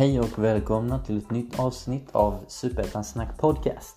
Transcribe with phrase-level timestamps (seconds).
[0.00, 3.96] Hej och välkomna till ett nytt avsnitt av Superettan Snack Podcast.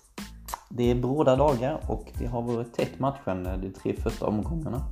[0.68, 4.84] Det är bråda dagar och det har varit tätt matchande de tre första omgångarna.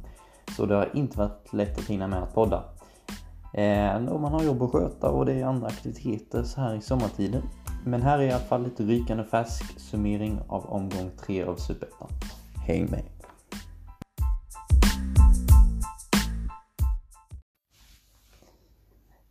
[0.57, 2.65] Så det har inte varit lätt att hinna med att podda.
[3.55, 7.43] Eh, man har jobb att sköta och det är andra aktiviteter så här i sommartiden.
[7.85, 12.09] Men här är i alla fall lite rykande färsk summering av omgång tre av Superettan.
[12.67, 13.22] Häng med!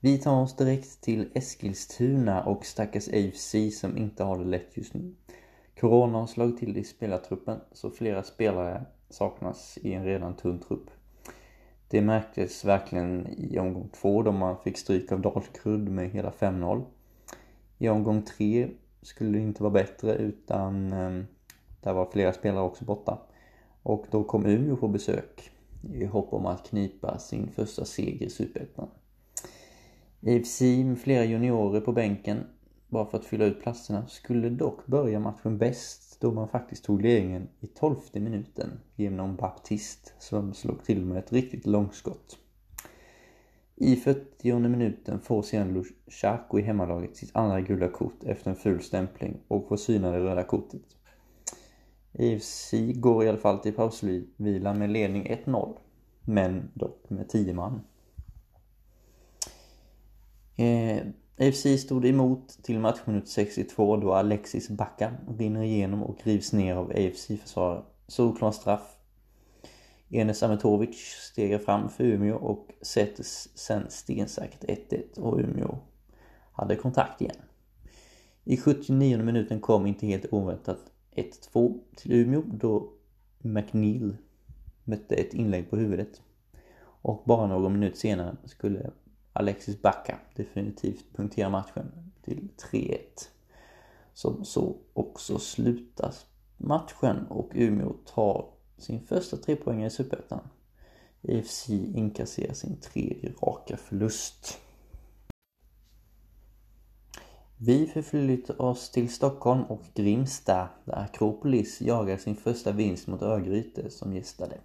[0.04, 4.94] Vi tar oss direkt till Eskilstuna och stackars AFC som inte har det lätt just
[4.94, 5.16] nu.
[5.80, 10.90] Corona har slagit till i spelartruppen så flera spelare saknas i en redan tunn trupp.
[11.88, 16.84] Det märktes verkligen i omgång två då man fick stryk av Dalkurd med hela 5-0.
[17.78, 18.70] I omgång tre
[19.02, 21.24] skulle det inte vara bättre utan eh,
[21.82, 23.18] där var flera spelare också borta.
[23.84, 25.52] Och då kom Umeå på besök
[25.94, 28.88] i hopp om att knipa sin första seger i Superettan.
[30.24, 32.44] IFC med flera juniorer på bänken
[32.88, 37.02] bara för att fylla ut platserna skulle dock börja matchen bäst då man faktiskt tog
[37.02, 42.38] ledningen i tolfte minuten genom Baptist som slog till med ett riktigt långskott.
[43.76, 48.82] I 40 minuten får sedan Lushako i hemmalaget sitt andra gula kort efter en ful
[48.82, 50.86] stämpling och får syna det röda kortet.
[52.14, 55.78] IFC går i alla fall till pausvila med ledning 1-0,
[56.26, 57.82] men dock med 10 man.
[60.62, 61.04] Eh, Eh,
[61.48, 66.90] AFC stod emot till matchminut 62 då Alexis Backa rinner igenom och rivs ner av
[66.90, 67.84] AFC-försvarare.
[68.08, 68.98] Solklar straff.
[70.10, 70.96] Enes Ametovic
[71.32, 73.24] stegar fram för Umeå och sätter
[73.56, 75.78] sen stensäkert 1-1 och Umeå
[76.54, 77.36] hade kontakt igen.
[78.44, 80.80] I 79 minuten kom inte helt oväntat
[81.16, 82.90] 1-2 till Umeå då
[83.40, 84.18] McNeil
[84.84, 86.22] mötte ett inlägg på huvudet.
[86.84, 88.92] Och bara någon minut senare skulle
[89.34, 92.98] Alexis Backa definitivt punkterar matchen till 3-1.
[94.14, 96.26] Som så också slutas
[96.58, 100.50] matchen och Umeå tar sin första trepoängare i Superettan.
[101.22, 104.60] IFC inkasserar sin tredje raka förlust.
[107.58, 113.90] Vi förflyttar oss till Stockholm och Grimsta där Akropolis jagar sin första vinst mot Örgryte
[113.90, 114.58] som gästade.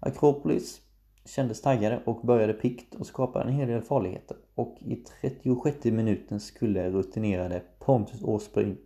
[0.00, 0.80] Akropolis
[1.26, 4.36] kändes taggade och började pikt och skapade en hel del farligheter.
[4.54, 8.78] Och i 36 minuten skulle rutinerade Pontus Åsbrink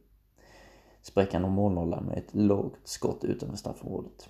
[1.03, 4.29] spräcka någon målnolla med ett lågt skott utanför straffområdet.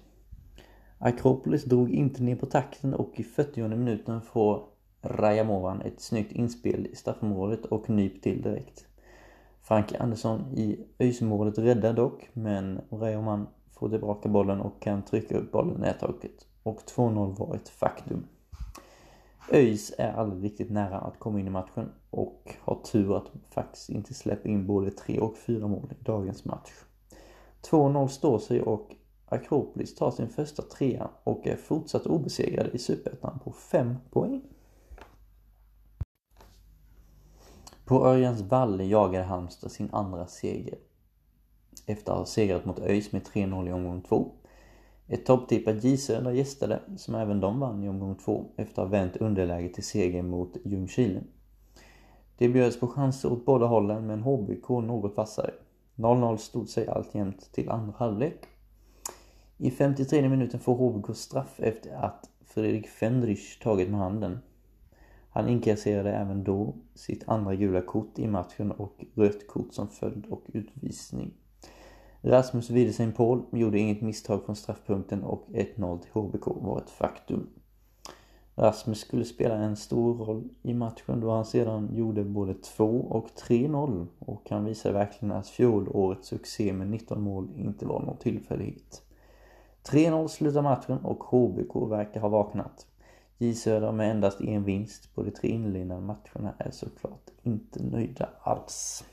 [0.98, 4.62] Akropolis drog inte ner på takten och i 40 minuten får
[5.02, 8.86] Rajamovan ett snyggt inspel i straffområdet och nyp till direkt.
[9.62, 15.52] Frank Andersson i ÖIS-målet räddar dock, men Rajamovan får tillbaka bollen och kan trycka upp
[15.52, 18.26] bollen i nättaket och 2-0 var ett faktum.
[19.52, 23.90] ÖIS är aldrig riktigt nära att komma in i matchen och har tur att faktiskt
[23.90, 26.70] inte släppa in både 3 och 4 mål i dagens match.
[27.62, 28.94] 2-0 står sig och
[29.26, 34.42] Akropolis tar sin första trea och är fortsatt obesegrade i Superettan på 5 poäng.
[37.84, 40.78] På Örjans vall jagar Halmstad sin andra seger.
[41.86, 44.32] Efter att ha segrat mot ÖIS med 3-0 i omgång 2
[45.10, 48.98] ett topptippat J Södra gästade, som även de vann i omgång två efter att ha
[48.98, 51.20] vänt underläge till seger mot Ljungskile.
[52.38, 55.50] Det bjöds på chanser åt båda hållen men HBK något vassare.
[55.96, 58.46] 0-0 stod sig alltjämt till andra halvlek.
[59.56, 64.38] I 53 minuten får HBK straff efter att Fredrik Fendrich tagit med handen.
[65.30, 70.26] Han inkasserade även då sitt andra gula kort i matchen och rött kort som följd
[70.26, 71.32] och utvisning.
[72.22, 77.46] Rasmus Widesen Paul gjorde inget misstag från straffpunkten och 1-0 till HBK var ett faktum.
[78.54, 83.28] Rasmus skulle spela en stor roll i matchen då han sedan gjorde både 2 och
[83.48, 89.02] 3-0 och han visade verkligen att fjolårets succé med 19 mål inte var någon tillfällighet.
[89.84, 92.86] 3-0 slutar matchen och HBK verkar ha vaknat.
[93.38, 98.28] J Söder med endast en vinst på de tre inledande matcherna är såklart inte nöjda
[98.42, 99.04] alls.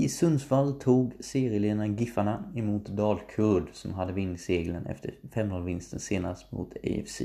[0.00, 7.22] I Sundsvall tog serieledarna Giffarna emot Dalkurd som hade vindseglen efter 5-0-vinsten senast mot AFC.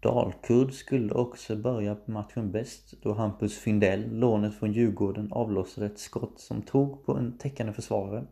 [0.00, 6.40] Dalkurd skulle också börja matchen bäst då Hampus Findell, lånet från Djurgården, avlossade ett skott
[6.40, 8.26] som tog på en täckande försvarare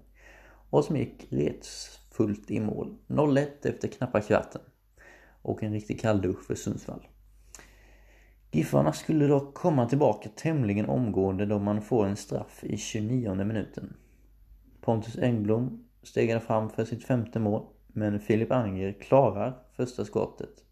[0.70, 2.96] och som gick retfullt i mål.
[3.06, 4.60] 0-1 efter knappa kvarten.
[5.42, 7.06] Och en riktig kalldusch för Sundsvall.
[8.50, 13.96] Giffarna skulle dock komma tillbaka tämligen omgående då man får en straff i 29 minuten.
[14.80, 20.64] Pontus Engblom stegar fram för sitt femte mål, men Filip Anger klarar första skottet.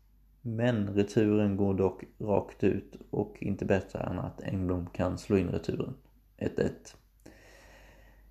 [0.43, 5.49] Men returen går dock rakt ut och inte bättre än att Engblom kan slå in
[5.49, 5.94] returen.
[6.38, 6.70] 1-1.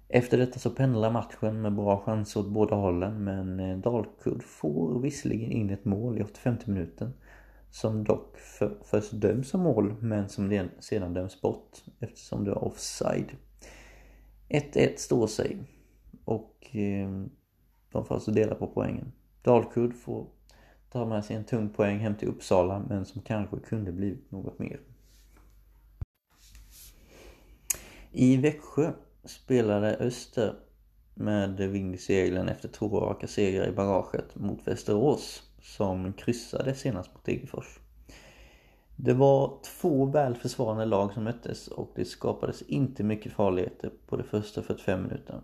[0.07, 5.51] Efter detta så pendlar matchen med bra chanser åt båda hållen men Dalkurd får visserligen
[5.51, 7.13] in ett mål i 85 minuten
[7.75, 12.63] som dock för, först döms som mål men som sedan döms bort eftersom det var
[12.63, 13.31] offside.
[14.50, 15.57] 1-1 står sig
[16.25, 17.10] och eh,
[17.92, 19.12] de får alltså dela på poängen.
[19.42, 20.27] Dalkurd får
[20.92, 24.60] ta med sig en tung poäng hem till Uppsala men som kanske kunde blivit något
[24.60, 24.80] mer.
[28.12, 28.92] I Växjö
[29.24, 30.56] spelade Öster
[31.13, 37.13] med vind i seglen efter två raka segrar i bagaget mot Västerås som kryssade senast
[37.13, 37.79] mot Degerfors.
[38.95, 44.17] Det var två väl försvarande lag som möttes och det skapades inte mycket farligheter på
[44.17, 45.41] de första 45 minuterna.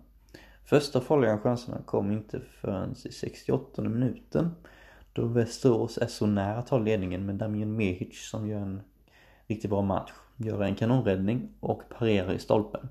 [0.65, 4.51] Första farliga chanserna kom inte förrän i 68 minuten
[5.13, 8.81] då Västerås är så nära att ta ledningen med Damien Mehic som gör en
[9.47, 10.11] riktigt bra match.
[10.37, 12.89] Gör en kanonräddning och parerar i stolpen.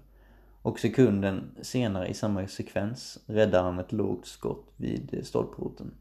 [0.62, 5.94] Och sekunden senare i samma sekvens räddar han ett lågt skott vid stolproten.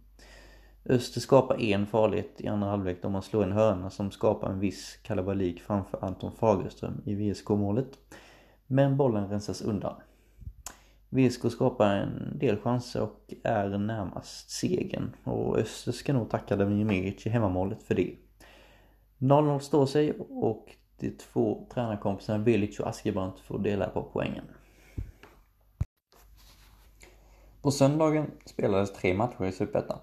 [0.86, 4.60] Öster skapar en farlighet i andra halvlek då man slår en hörna som skapar en
[4.60, 8.00] viss kalabalik framför Anton Fagerström i VSK-målet.
[8.68, 9.96] Men bollen rensas undan.
[11.10, 17.28] VSK skapar en del chanser och är närmast segern och Öster ska nog tacka Damir
[17.28, 18.16] i hemmamålet för det.
[19.18, 24.46] 0-0 står sig och de två tränarkompisarna Velic och Askebrandt får dela på poängen.
[27.62, 30.00] På söndagen spelades tre matcher i Superettan.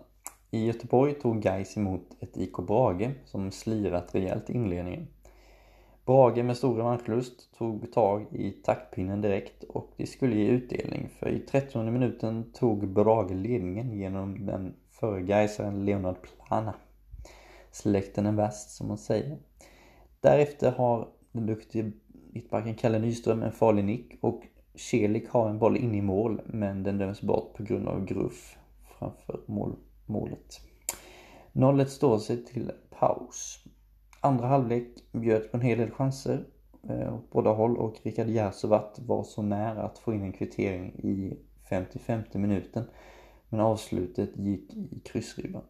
[0.51, 5.07] I Göteborg tog Gais emot ett IK Brage som slirat rejält i inledningen.
[6.05, 11.29] Brage med stor revanschlust tog tag i taktpinnen direkt och det skulle ge utdelning för
[11.29, 16.75] i 30 minuten tog Brage ledningen genom den före Gaisaren Leonard Plana.
[17.71, 19.39] Släkten är värst som man säger.
[20.21, 21.93] Därefter har den duktige
[22.33, 24.43] mittbacken Kalle Nyström en farlig nick och
[24.75, 28.59] Celik har en boll in i mål men den döms bort på grund av gruff
[28.99, 30.61] framför mål, målet.
[31.53, 33.65] 0-1 står sig till paus.
[34.21, 36.45] Andra halvlek bjöd på en hel del chanser
[36.89, 40.87] eh, åt båda håll och Rikard Järsovat var så nära att få in en kvittering
[40.89, 41.39] i
[41.69, 42.85] 55 minuten.
[43.49, 45.63] Men avslutet gick i kryssribban.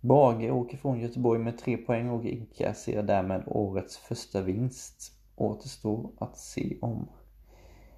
[0.00, 5.12] Brage åker från Göteborg med tre poäng och inkasserar därmed årets första vinst.
[5.36, 7.08] Återstår att se om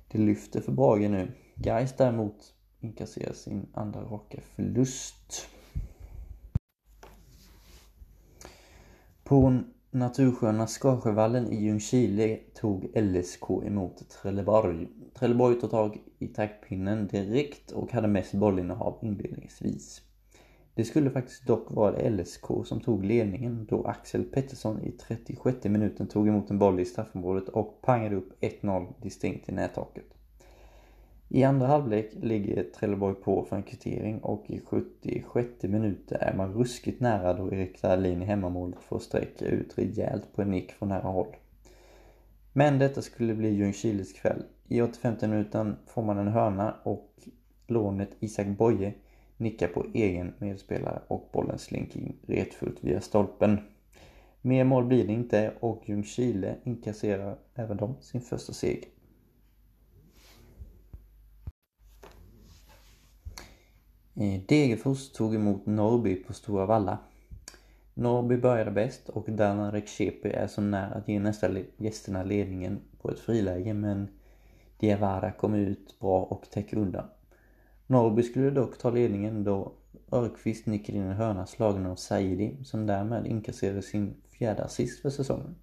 [0.08, 1.32] det lyfter för Brage nu.
[1.54, 5.48] Gais däremot inkasserar sin andra raka förlust.
[9.24, 9.60] På
[9.90, 14.88] natursköna Skarsjövallen i Ljungskile tog LSK emot Trelleborg.
[15.14, 20.02] Trelleborg tog tag i taktpinnen direkt och hade mest bollinnehav inledningsvis.
[20.74, 26.06] Det skulle faktiskt dock vara LSK som tog ledningen då Axel Pettersson i 36 minuten
[26.06, 30.19] tog emot en boll i straffområdet och pangade upp 1-0 distinkt i nättaket.
[31.32, 36.54] I andra halvlek ligger Trelleborg på för en kvittering och i 76 minuter är man
[36.54, 40.88] ruskigt nära då Erik Dahlin i hemmamålet får sträcka ut rejält på en nick från
[40.88, 41.36] nära håll.
[42.52, 44.42] Men detta skulle bli Ljungskiles kväll.
[44.68, 47.14] I 85 minuten får man en hörna och
[47.66, 48.92] lånet Isak Boye
[49.36, 53.58] nickar på egen medspelare och bollen slinker in retfullt via stolpen.
[54.42, 58.99] Mer mål blir det inte och Ljungskile inkasserar även de sin första seger.
[64.14, 66.98] Eh, Degerfors tog emot Norrby på Stora Valla.
[67.94, 73.10] Norrby började bäst och Danan Rekshepi är så nära att ge nästa gästerna ledningen på
[73.10, 74.08] ett friläge men
[74.80, 77.04] Diawara kom ut bra och täcker undan.
[77.86, 79.72] Norrby skulle dock ta ledningen då
[80.12, 85.10] Örqvist nickade in en hörna slagen av Saidi som därmed inkasserade sin fjärde assist för
[85.10, 85.54] säsongen.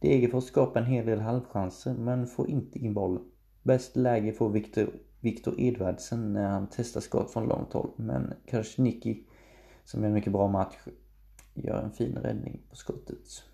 [0.00, 3.22] Degerfors skapar en hel del halvchanser men får inte in bollen.
[3.62, 4.90] Bäst läge får Viktor,
[5.20, 9.24] Viktor Edvardsen när han testar skott från långt håll men Krasniqi
[9.84, 10.76] som gör en mycket bra match
[11.54, 13.44] gör en fin räddning på skottet.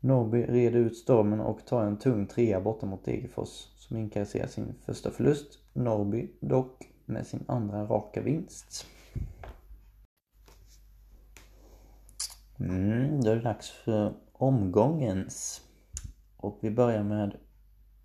[0.00, 4.74] Norrby reder ut stormen och tar en tung trea borta mot Degerfors som inkasserar sin
[4.84, 5.58] första förlust.
[5.72, 8.86] Norrby dock med sin andra raka vinst.
[12.58, 15.62] Mm, då är det dags för omgångens.
[16.36, 17.36] Och vi börjar med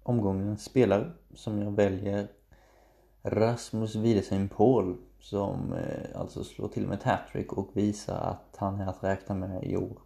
[0.04, 2.28] omgångens spelare som jag väljer
[3.24, 8.80] Rasmus Widesen Paul som eh, alltså slår till med ett hattrick och visar att han
[8.80, 9.98] är att räkna med i år.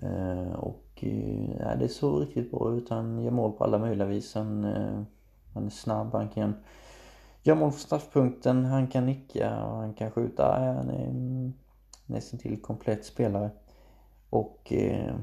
[0.00, 2.88] Eh, och eh, ja, det såg riktigt bra ut.
[2.88, 4.34] Han gör mål på alla möjliga vis.
[4.34, 5.02] Han, eh,
[5.54, 6.54] han är snabb, han kan
[7.42, 10.74] göra mål från straffpunkten, han kan nicka och han kan skjuta.
[10.76, 11.54] Han är en
[12.06, 13.50] nästan till komplett spelare.
[14.30, 15.14] Och eh,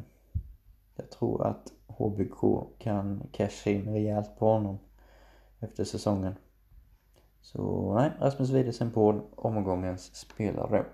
[0.95, 4.79] jag tror att HBK kan casha in rejält på honom
[5.59, 6.35] efter säsongen.
[7.47, 10.85] Så nej, Rasmus Widesen på omgångens spelare.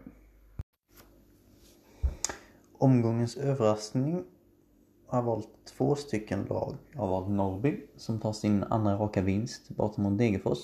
[2.78, 4.24] Omgångens överraskning
[5.08, 6.76] har valt två stycken lag.
[6.92, 10.60] Jag har valt Norrby som tar sin andra raka vinst borta mot Degerfors.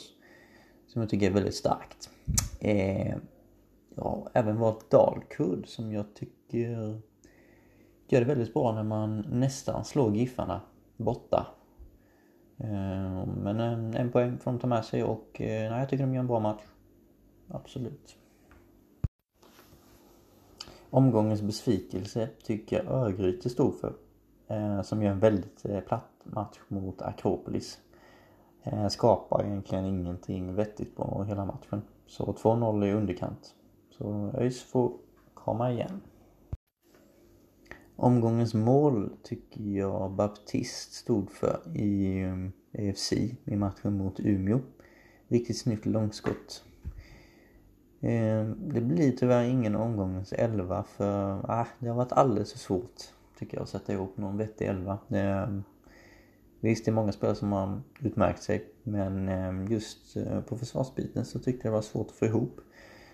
[0.88, 2.10] Som jag tycker är väldigt starkt.
[2.62, 3.16] Eh,
[3.96, 7.02] jag har även valt Dalkurd som jag tycker
[8.08, 10.62] gör det väldigt bra när man nästan slår Giffarna
[10.98, 11.59] borta.
[12.64, 13.60] Eh, men
[13.94, 16.28] en, poäng får de ta med sig och eh, nej, jag tycker de gör en
[16.28, 16.62] bra match.
[17.48, 18.16] Absolut.
[20.90, 23.94] Omgångens besvikelse tycker jag Örgryte stod för.
[24.48, 27.80] Eh, som gör en väldigt platt match mot Akropolis.
[28.90, 31.82] Skapar egentligen ingenting vettigt på hela matchen.
[32.08, 33.56] Så 2-0 i underkant.
[33.90, 34.94] Så ÖIS får
[35.34, 36.02] komma igen.
[38.02, 43.14] Omgångens mål tycker jag Baptist stod för i ehm, EFC
[43.46, 44.60] i matchen mot Umeå.
[45.28, 46.64] Riktigt snyggt långskott.
[48.02, 53.02] Ehm, det blir tyvärr ingen omgångens 11 för ah, det har varit alldeles för svårt
[53.40, 55.00] tycker jag att sätta ihop någon vettig 11.
[55.10, 55.64] Ehm,
[56.60, 61.40] visst, det är många spelare som har utmärkt sig men just eh, på försvarsbiten så
[61.40, 62.62] tyckte jag det var svårt att få ihop.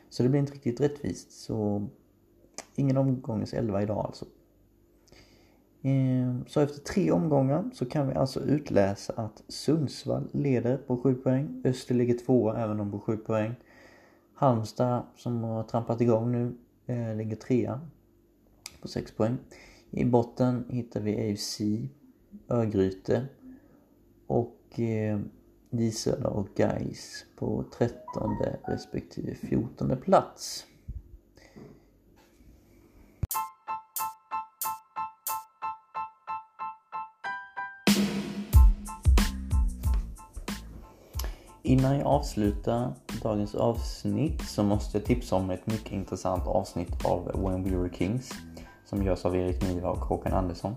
[0.09, 1.87] Så det blir inte riktigt rättvist så
[2.75, 4.25] ingen omgångens 11 idag alltså.
[5.87, 11.15] Ehm, så efter tre omgångar så kan vi alltså utläsa att Sundsvall leder på 7
[11.15, 11.61] poäng.
[11.65, 13.55] Öster ligger tvåa även om på 7 poäng.
[14.33, 17.81] Halmstad som har trampat igång nu eh, ligger trea
[18.81, 19.37] på 6 poäng.
[19.91, 21.61] I botten hittar vi AFC,
[22.49, 23.25] Örgryte
[24.27, 25.19] och eh,
[25.69, 28.37] Disöda och Gais på 13
[28.67, 30.65] respektive 14 plats.
[41.67, 42.93] Innan jag avslutar
[43.23, 47.93] dagens avsnitt så måste jag tipsa om ett mycket intressant avsnitt av When We Were
[47.93, 48.31] Kings
[48.85, 50.75] som görs av Erik Niva och Håkan Andersson.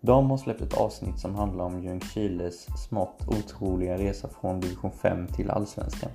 [0.00, 5.26] De har släppt ett avsnitt som handlar om Ljungskiles smått otroliga resa från division 5
[5.26, 6.10] till allsvenskan.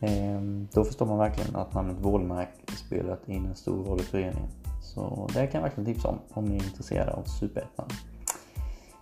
[0.00, 2.50] Ehm, då förstår man verkligen att namnet Vålmark
[2.86, 4.50] spelat in en stor roll i föreningen.
[4.82, 7.88] Så det kan jag verkligen tipsa om om ni är intresserade av Superettan.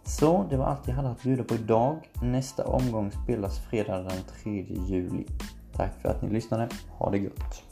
[0.06, 1.96] Så det var allt jag hade att bjuda på idag.
[2.22, 5.26] Nästa omgång spelas fredag den 3 juli.
[5.72, 6.68] Tack för att ni lyssnade.
[6.98, 7.65] Ha det gott!